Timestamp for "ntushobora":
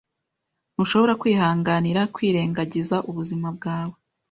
0.73-1.13